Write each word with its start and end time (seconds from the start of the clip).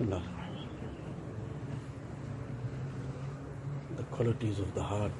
The 0.00 0.22
qualities 4.10 4.58
of 4.58 4.72
the 4.74 4.82
heart 4.82 5.12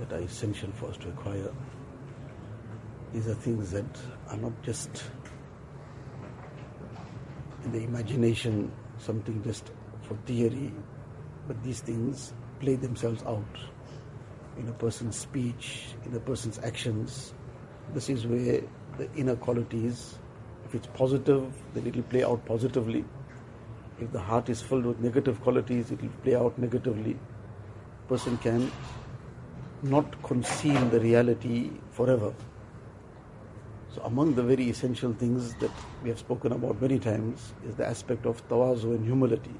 that 0.00 0.12
are 0.12 0.18
essential 0.18 0.72
for 0.72 0.88
us 0.90 0.96
to 0.98 1.08
acquire. 1.10 1.52
These 3.12 3.28
are 3.28 3.34
things 3.34 3.70
that 3.70 3.86
are 4.28 4.36
not 4.38 4.60
just 4.64 5.04
in 7.64 7.70
the 7.70 7.84
imagination, 7.84 8.72
something 8.98 9.40
just 9.44 9.70
for 10.02 10.16
theory, 10.26 10.72
but 11.46 11.62
these 11.62 11.78
things 11.80 12.32
play 12.58 12.74
themselves 12.74 13.22
out 13.22 13.56
in 14.58 14.66
a 14.66 14.72
person's 14.72 15.16
speech, 15.16 15.94
in 16.04 16.12
a 16.16 16.20
person's 16.20 16.58
actions. 16.58 17.34
This 17.92 18.10
is 18.10 18.26
where 18.26 18.62
the 18.98 19.08
inner 19.14 19.36
qualities, 19.36 20.18
if 20.64 20.74
it's 20.74 20.88
positive, 20.88 21.52
then 21.72 21.86
it 21.86 21.94
will 21.94 22.02
play 22.02 22.24
out 22.24 22.44
positively. 22.46 23.04
If 24.00 24.10
the 24.12 24.20
heart 24.20 24.48
is 24.48 24.60
filled 24.60 24.86
with 24.86 25.00
negative 25.00 25.40
qualities, 25.40 25.90
it 25.92 26.02
will 26.02 26.10
play 26.22 26.34
out 26.34 26.58
negatively. 26.58 27.16
Person 28.08 28.36
can 28.38 28.70
not 29.82 30.20
conceal 30.22 30.84
the 30.86 30.98
reality 30.98 31.70
forever. 31.90 32.34
So, 33.94 34.02
among 34.02 34.34
the 34.34 34.42
very 34.42 34.68
essential 34.68 35.12
things 35.12 35.54
that 35.56 35.70
we 36.02 36.08
have 36.08 36.18
spoken 36.18 36.52
about 36.52 36.82
many 36.82 36.98
times 36.98 37.54
is 37.64 37.76
the 37.76 37.86
aspect 37.86 38.26
of 38.26 38.46
tawazu 38.48 38.96
and 38.96 39.04
humility. 39.04 39.54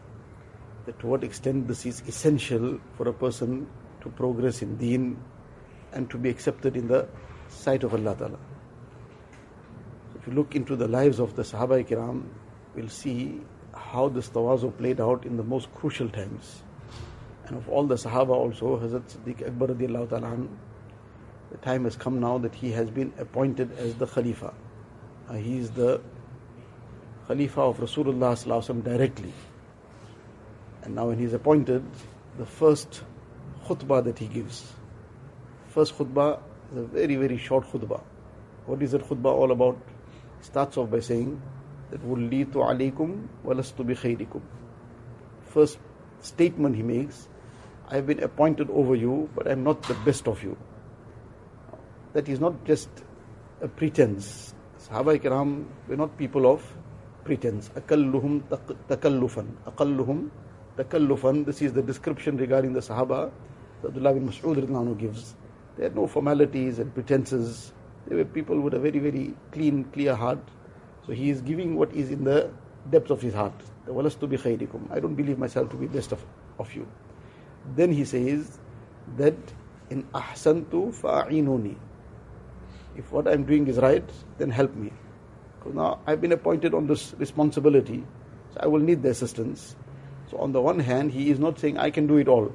That 0.86 0.98
to 1.00 1.06
what 1.06 1.22
extent 1.22 1.68
this 1.68 1.86
is 1.86 2.02
essential 2.08 2.80
for 2.96 3.08
a 3.08 3.12
person 3.12 3.68
to 4.00 4.08
progress 4.08 4.60
in 4.62 4.76
deen 4.76 5.16
and 5.92 6.10
to 6.10 6.18
be 6.18 6.28
accepted 6.28 6.76
in 6.76 6.88
the 6.88 7.06
sight 7.48 7.84
of 7.84 7.94
Allah 7.94 8.16
Ta'ala. 8.16 8.38
If 10.16 10.26
you 10.26 10.32
look 10.32 10.56
into 10.56 10.74
the 10.74 10.88
lives 10.88 11.20
of 11.20 11.36
the 11.36 11.42
Sahaba 11.42 11.86
Kiram, 11.86 12.24
we'll 12.74 12.88
see 12.88 13.40
how 13.94 14.08
this 14.08 14.28
tawazu 14.28 14.76
played 14.76 15.00
out 15.00 15.24
in 15.24 15.36
the 15.36 15.42
most 15.54 15.72
crucial 15.74 16.08
times. 16.08 16.62
And 17.46 17.56
of 17.56 17.68
all 17.68 17.86
the 17.86 17.94
Sahaba 17.94 18.30
also, 18.30 18.78
Hazrat 18.78 19.16
Siddiq 19.16 19.46
Akbar 19.46 19.68
radiallahu 19.68 20.08
ta'ala 20.10 20.48
the 21.54 21.58
time 21.58 21.84
has 21.84 21.94
come 21.94 22.18
now 22.18 22.36
that 22.38 22.52
he 22.52 22.72
has 22.72 22.90
been 22.90 23.12
appointed 23.16 23.70
as 23.78 23.94
the 23.94 24.06
Khalifa. 24.08 24.52
Uh, 25.28 25.34
he 25.34 25.58
is 25.58 25.70
the 25.70 26.00
Khalifa 27.28 27.60
of 27.60 27.76
Rasulullah 27.78 28.82
directly. 28.82 29.32
And 30.82 30.96
now 30.96 31.06
when 31.06 31.18
he 31.20 31.24
is 31.26 31.32
appointed, 31.32 31.84
the 32.38 32.44
first 32.44 33.04
khutbah 33.66 34.02
that 34.02 34.18
he 34.18 34.26
gives, 34.26 34.72
first 35.68 35.96
khutbah 35.96 36.40
is 36.72 36.78
a 36.78 36.82
very, 36.82 37.14
very 37.14 37.38
short 37.38 37.70
khutbah. 37.70 38.02
What 38.66 38.82
is 38.82 38.90
that 38.90 39.02
khutbah 39.02 39.32
all 39.32 39.52
about? 39.52 39.78
Starts 40.40 40.76
off 40.76 40.90
by 40.90 41.00
saying 41.00 41.40
that 41.91 42.01
وَلِّيتُ 42.01 42.53
عَلَيْكُمْ 42.53 43.27
وَلَسْتُ 43.45 43.75
بِخَيْرِكُمْ 43.75 44.41
First 45.47 45.79
statement 46.21 46.75
he 46.75 46.83
makes, 46.83 47.27
I 47.87 47.95
have 47.95 48.07
been 48.07 48.21
appointed 48.21 48.69
over 48.69 48.95
you, 48.95 49.29
but 49.35 49.47
I 49.47 49.51
am 49.51 49.63
not 49.63 49.81
the 49.83 49.95
best 50.05 50.27
of 50.27 50.43
you 50.43 50.55
that 52.13 52.27
is 52.27 52.39
not 52.39 52.65
just 52.65 52.89
a 53.61 53.67
pretense. 53.67 54.53
Sahaba 54.79 55.17
Ikram 55.19 55.65
were 55.87 55.95
not 55.95 56.17
people 56.17 56.51
of 56.51 56.63
pretense. 57.23 57.69
Akalluhum 57.69 58.41
takallufan. 58.87 59.47
Akalluhum 59.67 60.29
takallufan. 60.77 61.45
This 61.45 61.61
is 61.61 61.73
the 61.73 61.81
description 61.81 62.37
regarding 62.37 62.73
the 62.73 62.79
Sahaba 62.79 63.31
that 63.81 63.89
Abdullah 63.89 64.13
bin 64.13 64.27
Mas'ud 64.27 64.97
gives. 64.97 65.35
They 65.77 65.83
had 65.83 65.95
no 65.95 66.07
formalities 66.07 66.79
and 66.79 66.93
pretenses. 66.93 67.73
They 68.07 68.15
were 68.15 68.25
people 68.25 68.59
with 68.59 68.73
a 68.73 68.79
very, 68.79 68.99
very 68.99 69.33
clean, 69.51 69.83
clear 69.85 70.15
heart. 70.15 70.39
So 71.06 71.12
he 71.12 71.30
is 71.30 71.40
giving 71.40 71.76
what 71.76 71.92
is 71.92 72.10
in 72.10 72.24
the 72.24 72.50
depths 72.90 73.10
of 73.10 73.20
his 73.20 73.34
heart. 73.34 73.54
I 73.86 75.00
don't 75.00 75.14
believe 75.14 75.38
myself 75.38 75.70
to 75.70 75.76
be 75.76 75.86
best 75.86 76.12
of, 76.12 76.24
of 76.58 76.74
you. 76.74 76.86
Then 77.76 77.92
he 77.92 78.04
says 78.04 78.58
that 79.16 79.36
in 79.90 80.02
ahsantu 80.14 80.94
fa'inuni. 81.00 81.76
If 82.96 83.10
what 83.12 83.28
I'm 83.28 83.44
doing 83.44 83.66
is 83.66 83.78
right, 83.78 84.08
then 84.38 84.50
help 84.50 84.74
me. 84.74 84.92
Because 85.58 85.74
now 85.74 86.00
I've 86.06 86.20
been 86.20 86.32
appointed 86.32 86.74
on 86.74 86.86
this 86.86 87.14
responsibility, 87.18 88.04
so 88.52 88.60
I 88.60 88.66
will 88.66 88.80
need 88.80 89.02
the 89.02 89.10
assistance. 89.10 89.76
So 90.30 90.38
on 90.38 90.52
the 90.52 90.60
one 90.60 90.78
hand, 90.78 91.10
he 91.10 91.30
is 91.30 91.38
not 91.38 91.58
saying 91.58 91.78
I 91.78 91.90
can 91.90 92.06
do 92.06 92.16
it 92.16 92.28
all. 92.28 92.54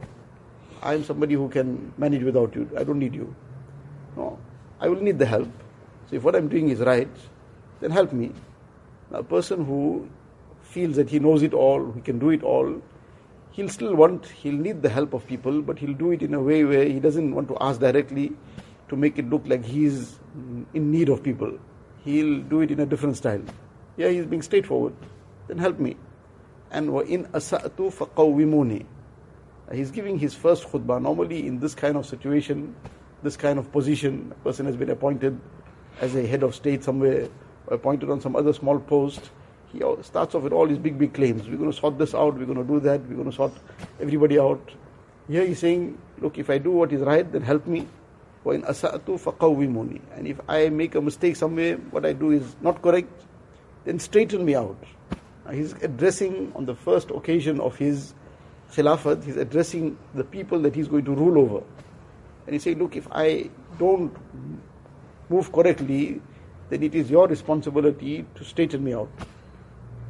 I 0.82 0.94
am 0.94 1.04
somebody 1.04 1.36
who 1.36 1.50
can 1.50 1.94
manage 1.98 2.24
without 2.24 2.56
you. 2.56 2.70
I 2.78 2.84
don't 2.84 3.00
need 3.00 3.14
you. 3.14 3.36
No, 4.16 4.40
I 4.80 4.88
will 4.88 5.02
need 5.02 5.20
the 5.20 5.26
help. 5.26 5.52
So 6.10 6.16
if 6.16 6.24
what 6.24 6.36
I'm 6.36 6.48
doing 6.48 6.70
is 6.70 6.80
right, 6.80 7.10
then 7.82 7.92
help 7.92 8.14
me. 8.14 8.32
Now, 9.12 9.20
a 9.20 9.24
person 9.24 9.66
who 9.66 10.10
feels 10.62 10.96
that 10.98 11.10
he 11.10 11.20
knows 11.20 11.42
it 11.42 11.54
all, 11.54 11.92
he 11.92 12.02
can 12.02 12.20
do 12.20 12.30
it 12.30 12.44
all, 12.44 12.82
he'll 13.52 13.70
still 13.70 13.96
want, 13.96 14.26
he'll 14.28 14.54
need 14.54 14.82
the 14.82 14.90
help 14.90 15.14
of 15.14 15.26
people, 15.28 15.62
but 15.62 15.80
he'll 15.80 15.94
do 15.94 16.12
it 16.12 16.22
in 16.22 16.34
a 16.34 16.40
way 16.40 16.64
where 16.64 16.86
he 16.86 17.00
doesn't 17.00 17.34
want 17.34 17.48
to 17.48 17.58
ask 17.60 17.80
directly 17.80 18.32
to 18.88 18.96
make 18.96 19.18
it 19.18 19.30
look 19.30 19.44
like 19.46 19.66
he's 19.66 20.20
in 20.74 20.92
need 20.92 21.10
of 21.10 21.24
people. 21.24 21.58
He'll 22.04 22.42
do 22.42 22.62
it 22.62 22.72
in 22.72 22.80
a 22.80 22.86
different 22.86 23.18
style. 23.18 23.42
Yeah, 23.98 24.10
he's 24.10 24.26
being 24.26 24.42
straightforward. 24.42 24.94
Then 25.48 25.58
help 25.58 25.80
me. 25.80 25.98
And 26.72 26.90
in 27.08 27.26
asa'tu 27.26 27.92
faqawwimuni. 27.94 28.86
He's 29.72 29.92
giving 29.92 30.18
his 30.18 30.34
first 30.34 30.68
khutbah. 30.68 31.02
Normally, 31.02 31.46
in 31.46 31.60
this 31.60 31.76
kind 31.76 31.98
of 31.98 32.06
situation, 32.06 32.76
this 33.22 33.36
kind 33.38 33.60
of 33.60 33.72
position, 33.72 34.32
a 34.32 34.44
person 34.44 34.66
has 34.66 34.76
been 34.76 34.90
appointed 34.90 35.40
as 36.00 36.16
a 36.16 36.26
head 36.26 36.44
of 36.44 36.56
state 36.56 36.84
somewhere, 36.84 37.28
appointed 37.69 38.11
on 38.11 38.21
some 38.21 38.37
other 38.37 38.53
small 38.53 38.79
post. 38.79 39.31
He 39.73 39.83
starts 40.03 40.35
off 40.35 40.43
with 40.43 40.53
all 40.53 40.69
his 40.69 40.79
big, 40.79 40.99
big 40.99 41.15
claims. 41.15 41.49
We're 41.49 41.57
going 41.57 41.71
to 41.71 41.77
sort 41.77 41.99
this 41.99 42.15
out, 42.15 42.35
we're 42.35 42.47
going 42.47 42.59
to 42.59 42.65
do 42.65 42.81
that, 42.81 43.01
we're 43.09 43.17
going 43.17 43.31
to 43.31 43.37
sort 43.37 43.53
everybody 44.01 44.39
out. 44.39 44.71
Here 45.29 45.45
he's 45.45 45.59
saying, 45.59 45.99
Look, 46.19 46.39
if 46.39 46.49
I 46.49 46.59
do 46.59 46.71
what 46.71 46.93
is 46.93 47.01
right, 47.01 47.31
then 47.31 47.43
help 47.43 47.67
me. 47.67 47.89
وَإِنْ 48.45 48.67
أَسَأْتُ 48.67 49.05
فَقَوِّمُونِ 49.05 50.01
And 50.17 50.29
if 50.29 50.39
I 50.49 50.69
make 50.69 50.95
a 50.95 51.01
mistake 51.01 51.35
somewhere, 51.37 51.77
what 51.77 52.05
I 52.05 52.13
do 52.13 52.31
is 52.31 52.55
not 52.61 52.83
correct, 52.83 53.25
then 53.85 53.99
straighten 53.99 54.45
me 54.45 54.55
out. 54.55 54.77
Now 55.45 55.53
he's 55.53 55.73
addressing 55.83 56.53
on 56.55 56.67
the 56.67 56.75
first 56.75 57.11
occasion 57.11 57.61
of 57.61 57.77
his 57.77 58.15
khilafat, 58.73 59.25
he's 59.25 59.37
addressing 59.37 59.97
the 60.15 60.25
people 60.25 60.61
that 60.61 60.75
he's 60.75 60.89
going 60.89 61.05
to 61.07 61.15
rule 61.15 61.39
over. 61.39 61.65
And 62.47 62.55
he 62.55 62.59
said, 62.59 62.79
look, 62.79 62.97
if 62.97 63.09
I 63.11 63.51
don't 63.79 64.15
move 65.29 65.51
correctly, 65.53 66.21
then 66.71 66.83
it 66.83 66.95
is 66.95 67.11
your 67.11 67.27
responsibility 67.29 68.25
to 68.35 68.45
straighten 68.45 68.83
me 68.83 68.95
out. 68.95 69.11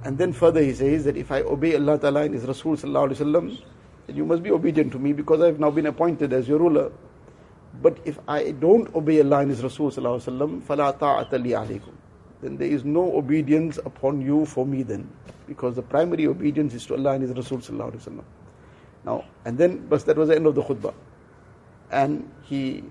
And 0.04 0.19
then 0.19 0.32
further 0.32 0.60
he 0.62 0.72
says 0.75 1.04
that 1.04 1.16
if 1.16 1.32
I 1.32 1.41
obey 1.42 1.75
Allah 1.76 1.98
Ta'ala 1.98 2.22
and 2.22 2.34
His 2.34 2.44
Rasul 2.44 2.76
Sallallahu 2.76 3.10
Alaihi 3.12 3.25
Wasallam, 3.32 3.62
then 4.06 4.16
you 4.16 4.25
must 4.25 4.42
be 4.42 4.50
obedient 4.50 4.92
to 4.92 4.98
me 4.98 5.12
because 5.12 5.41
I've 5.41 5.59
now 5.59 5.70
been 5.70 5.87
appointed 5.87 6.32
as 6.32 6.47
your 6.48 6.59
ruler. 6.59 6.92
But 7.82 7.98
if 8.04 8.19
I 8.28 8.53
don't 8.53 8.94
obey 8.94 9.20
Allah 9.20 9.41
and 9.41 9.50
His 9.50 9.62
Rasul 9.62 9.91
sallallahu 9.91 10.62
فَلَا 10.62 10.98
طَاعَةَ 10.98 11.31
لِي 11.31 11.50
عَلَيْكُمْ 11.50 11.92
Then 12.42 12.56
there 12.56 12.69
is 12.69 12.84
no 12.84 13.16
obedience 13.16 13.78
upon 13.78 14.20
you 14.20 14.44
for 14.47 14.66
me 14.66 14.82
then. 14.82 15.10
Because 15.47 15.75
the 15.75 15.82
primary 15.82 16.26
obedience 16.26 16.75
is 16.75 16.87
to 16.87 16.94
Allah 16.94 17.12
and 17.12 17.22
His 17.22 17.32
Rasul 17.32 17.59
sallallahu 17.59 18.22
Now, 19.04 19.25
and 19.44 19.59
then, 19.59 19.87
but 19.88 20.04
that 20.06 20.16
was 20.16 20.28
the 20.28 20.37
end 20.37 20.47
of 20.47 20.54
the 20.54 20.62
khutbah. 20.62 20.94
And 21.91 22.31
he 22.42 22.84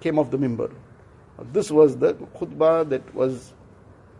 came 0.00 0.18
off 0.18 0.30
the 0.30 0.38
mimbar. 0.38 0.72
This 1.53 1.71
was 1.71 1.97
the 1.97 2.13
khutbah 2.13 2.89
that 2.89 3.13
was 3.15 3.53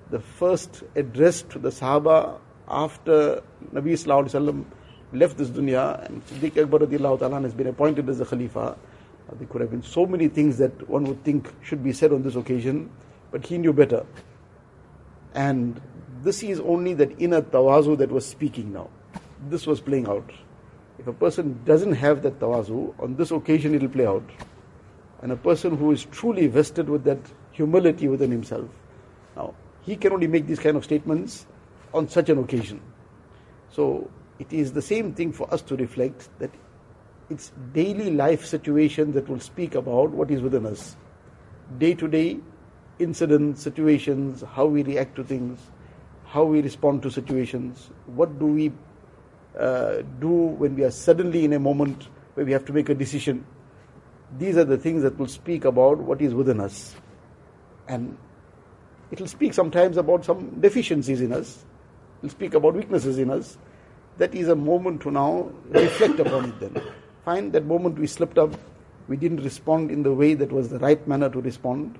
the 0.09 0.19
first 0.19 0.83
address 0.95 1.41
to 1.43 1.59
the 1.59 1.69
Sahaba 1.69 2.39
after 2.67 3.41
Nabi 3.73 3.93
Sallallahu 3.93 4.65
left 5.11 5.37
this 5.37 5.49
dunya 5.49 6.05
and 6.05 6.25
Siddiq 6.27 6.61
Akbar 6.63 7.41
has 7.41 7.53
been 7.53 7.67
appointed 7.67 8.07
as 8.09 8.19
the 8.19 8.25
Khalifa. 8.25 8.59
Uh, 8.59 8.75
there 9.37 9.47
could 9.47 9.61
have 9.61 9.71
been 9.71 9.83
so 9.83 10.05
many 10.05 10.27
things 10.27 10.57
that 10.57 10.87
one 10.89 11.03
would 11.03 11.23
think 11.23 11.51
should 11.63 11.83
be 11.83 11.91
said 11.93 12.11
on 12.11 12.23
this 12.23 12.35
occasion, 12.35 12.89
but 13.31 13.45
he 13.45 13.57
knew 13.57 13.73
better. 13.73 14.05
And 15.33 15.81
this 16.21 16.43
is 16.43 16.59
only 16.59 16.93
that 16.95 17.19
inner 17.19 17.41
tawazu 17.41 17.97
that 17.97 18.11
was 18.11 18.25
speaking 18.25 18.73
now. 18.73 18.89
This 19.49 19.65
was 19.65 19.81
playing 19.81 20.07
out. 20.07 20.31
If 20.97 21.07
a 21.07 21.13
person 21.13 21.61
doesn't 21.65 21.93
have 21.93 22.23
that 22.23 22.39
tawazu, 22.39 22.93
on 23.01 23.15
this 23.15 23.31
occasion 23.31 23.73
it 23.75 23.81
will 23.81 23.89
play 23.89 24.05
out. 24.05 24.29
And 25.21 25.31
a 25.31 25.35
person 25.35 25.77
who 25.77 25.91
is 25.91 26.05
truly 26.05 26.47
vested 26.47 26.89
with 26.89 27.03
that 27.03 27.19
humility 27.51 28.07
within 28.07 28.31
himself, 28.31 28.69
now 29.35 29.53
he 29.81 29.95
can 29.95 30.13
only 30.13 30.27
make 30.27 30.47
these 30.47 30.59
kind 30.59 30.77
of 30.77 30.83
statements 30.83 31.45
on 31.93 32.07
such 32.07 32.29
an 32.29 32.37
occasion. 32.37 32.81
So 33.71 34.09
it 34.39 34.51
is 34.53 34.73
the 34.73 34.81
same 34.81 35.13
thing 35.13 35.33
for 35.33 35.51
us 35.53 35.61
to 35.63 35.75
reflect 35.75 36.29
that 36.39 36.51
it's 37.29 37.51
daily 37.73 38.11
life 38.11 38.45
situations 38.45 39.13
that 39.13 39.27
will 39.29 39.39
speak 39.39 39.75
about 39.75 40.11
what 40.11 40.31
is 40.31 40.41
within 40.41 40.65
us. 40.65 40.95
Day 41.77 41.93
to 41.95 42.07
day 42.07 42.39
incidents, 42.97 43.61
situations, 43.61 44.43
how 44.53 44.65
we 44.65 44.83
react 44.83 45.15
to 45.15 45.23
things, 45.23 45.59
how 46.25 46.43
we 46.43 46.61
respond 46.61 47.01
to 47.03 47.09
situations, 47.11 47.89
what 48.07 48.39
do 48.39 48.45
we 48.45 48.71
uh, 49.57 50.03
do 50.19 50.29
when 50.29 50.75
we 50.75 50.83
are 50.83 50.91
suddenly 50.91 51.45
in 51.45 51.53
a 51.53 51.59
moment 51.59 52.07
where 52.33 52.45
we 52.45 52.51
have 52.51 52.65
to 52.65 52.73
make 52.73 52.89
a 52.89 52.95
decision. 52.95 53.45
These 54.37 54.57
are 54.57 54.65
the 54.65 54.77
things 54.77 55.03
that 55.03 55.17
will 55.17 55.27
speak 55.27 55.65
about 55.65 55.97
what 55.97 56.21
is 56.21 56.33
within 56.33 56.59
us. 56.59 56.95
And 57.87 58.17
it 59.11 59.19
will 59.19 59.27
speak 59.27 59.53
sometimes 59.53 59.97
about 59.97 60.25
some 60.25 60.59
deficiencies 60.59 61.21
in 61.21 61.33
us. 61.33 61.57
it 61.57 62.23
will 62.23 62.29
speak 62.29 62.53
about 62.53 62.75
weaknesses 62.75 63.17
in 63.17 63.31
us. 63.31 63.57
That 64.17 64.35
is 64.35 64.49
a 64.49 64.55
moment 64.55 65.01
to 65.03 65.11
now 65.11 65.51
reflect 65.69 66.19
upon 66.19 66.45
it 66.45 66.59
then. 66.59 66.81
Find 67.25 67.53
that 67.53 67.65
moment 67.65 67.97
we 67.97 68.07
slipped 68.07 68.37
up, 68.37 68.53
we 69.07 69.17
didn't 69.17 69.43
respond 69.43 69.89
in 69.89 70.03
the 70.03 70.13
way 70.13 70.35
that 70.35 70.51
was 70.51 70.69
the 70.69 70.79
right 70.79 71.05
manner 71.07 71.29
to 71.29 71.41
respond, 71.41 71.97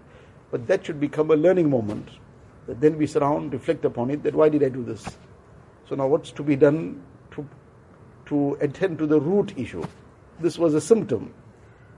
but 0.51 0.67
that 0.67 0.85
should 0.85 0.99
become 0.99 1.31
a 1.31 1.35
learning 1.35 1.69
moment. 1.69 2.09
That 2.67 2.81
then 2.81 2.97
we 2.97 3.07
surround, 3.07 3.53
reflect 3.53 3.85
upon 3.85 4.11
it, 4.11 4.21
that 4.23 4.35
why 4.35 4.49
did 4.49 4.63
I 4.63 4.69
do 4.69 4.83
this? 4.83 5.17
So 5.87 5.95
now 5.95 6.07
what's 6.07 6.31
to 6.31 6.43
be 6.43 6.55
done 6.55 7.01
to, 7.31 7.47
to 8.27 8.57
attend 8.61 8.99
to 8.99 9.07
the 9.07 9.19
root 9.19 9.53
issue? 9.57 9.83
This 10.39 10.59
was 10.59 10.75
a 10.75 10.81
symptom. 10.81 11.33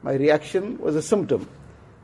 My 0.04 0.14
reaction 0.14 0.78
was 0.80 0.96
a 0.96 1.02
symptom. 1.02 1.48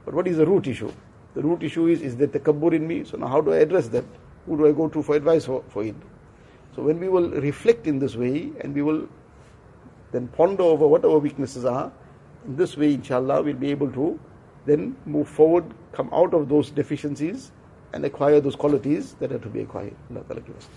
But 0.06 0.14
what 0.14 0.28
is 0.28 0.38
the 0.38 0.46
root 0.46 0.68
issue? 0.68 0.92
The 1.36 1.42
root 1.42 1.64
issue 1.64 1.88
is, 1.88 2.02
is 2.02 2.16
there 2.16 2.28
takabbur 2.28 2.74
in 2.74 2.88
me? 2.88 3.04
So 3.04 3.18
now 3.18 3.28
how 3.28 3.42
do 3.42 3.54
I 3.54 3.58
address 3.58 3.88
that? 3.90 4.06
Who 4.46 4.58
do 4.58 4.68
I 4.68 4.72
go 4.72 4.88
to 4.88 5.04
for 5.04 5.16
advice 5.16 5.46
for, 5.46 5.64
for 5.70 5.84
it? 5.84 5.96
So 6.76 6.84
when 6.84 7.00
we 7.00 7.10
will 7.10 7.30
reflect 7.30 7.88
in 7.88 8.00
this 8.00 8.16
way 8.16 8.52
and 8.62 8.74
we 8.74 8.82
will 8.82 9.08
then 10.12 10.28
ponder 10.30 10.64
over 10.64 10.88
what 10.88 11.04
our 11.04 11.18
weaknesses 11.18 11.66
are, 11.66 11.92
in 12.46 12.56
this 12.56 12.78
way, 12.78 12.94
inshallah, 12.94 13.42
we'll 13.42 13.56
be 13.56 13.72
able 13.72 13.92
to 13.92 14.20
then 14.66 14.96
move 15.06 15.28
forward, 15.28 15.66
come 15.92 16.10
out 16.14 16.34
of 16.34 16.50
those 16.50 16.70
deficiencies 16.70 17.52
and 17.94 18.06
acquire 18.06 18.40
those 18.40 18.56
qualities 18.56 19.14
that 19.16 19.32
are 19.32 19.40
to 19.40 19.50
be 19.50 19.62
acquired. 19.62 19.96
Allah 20.12 20.24
give 20.42 20.56
us. 20.56 20.68